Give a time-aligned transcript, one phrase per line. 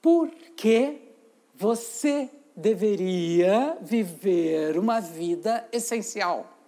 [0.00, 1.00] Por que
[1.54, 6.58] você deveria viver uma vida essencial?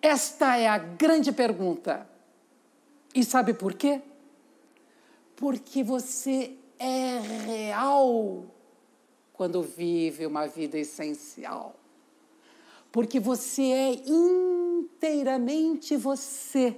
[0.00, 2.08] Esta é a grande pergunta.
[3.14, 4.02] E sabe por quê?
[5.34, 8.44] Porque você é real
[9.32, 11.74] quando vive uma vida essencial.
[12.92, 16.76] Porque você é inteiramente você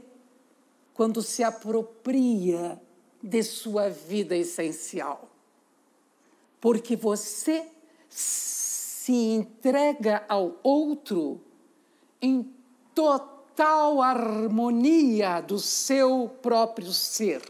[0.95, 2.81] quando se apropria
[3.23, 5.29] de sua vida essencial.
[6.61, 7.67] Porque você
[8.09, 11.41] se entrega ao outro
[12.21, 12.53] em
[12.95, 17.43] total harmonia do seu próprio ser.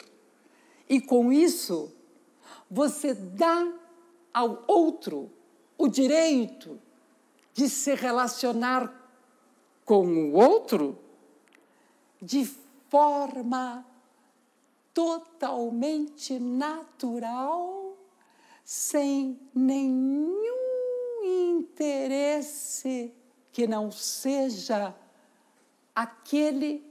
[0.89, 1.93] E com isso,
[2.71, 3.73] você dá
[4.33, 5.31] ao outro
[5.77, 6.79] o direito
[7.53, 8.95] de se relacionar
[9.85, 10.99] com o outro
[12.21, 12.45] de
[12.89, 13.85] forma
[14.99, 17.97] totalmente natural,
[18.65, 23.15] sem nenhum interesse
[23.53, 24.93] que não seja
[25.95, 26.85] aquele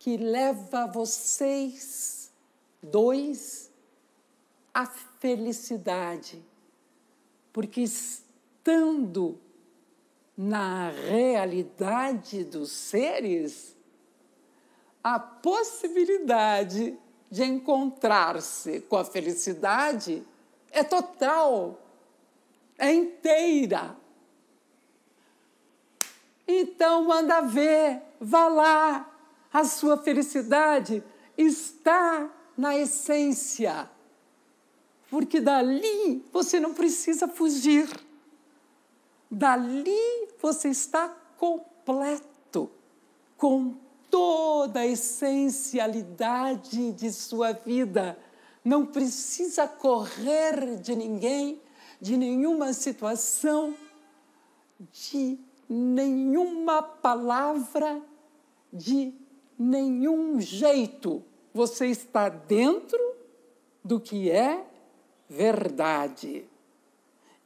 [0.00, 2.32] que leva vocês
[2.82, 3.70] dois
[4.74, 6.44] à felicidade,
[7.52, 9.38] porque estando
[10.36, 13.76] na realidade dos seres,
[15.04, 16.98] a possibilidade
[17.30, 20.26] de encontrar-se com a felicidade
[20.70, 21.78] é total,
[22.78, 23.96] é inteira.
[26.46, 29.14] Então, manda ver, vá lá.
[29.52, 31.02] A sua felicidade
[31.36, 33.90] está na essência.
[35.10, 37.88] Porque dali você não precisa fugir.
[39.30, 42.70] Dali você está completo,
[43.36, 43.76] com
[44.18, 48.18] toda a essencialidade de sua vida.
[48.64, 51.62] Não precisa correr de ninguém,
[52.00, 53.76] de nenhuma situação,
[54.90, 58.02] de nenhuma palavra,
[58.72, 59.14] de
[59.56, 61.22] nenhum jeito.
[61.54, 62.98] Você está dentro
[63.84, 64.66] do que é
[65.28, 66.44] verdade.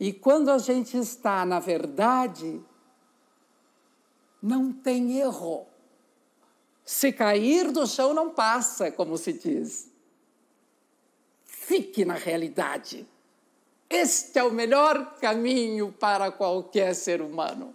[0.00, 2.65] E quando a gente está na verdade,
[4.43, 5.71] não tem erro.
[6.84, 9.91] Se cair do chão, não passa, como se diz.
[11.44, 13.06] Fique na realidade.
[13.88, 17.75] Este é o melhor caminho para qualquer ser humano.